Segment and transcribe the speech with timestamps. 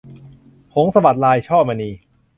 [0.75, 1.89] หงส์สะบัดลาย- ช่อมณี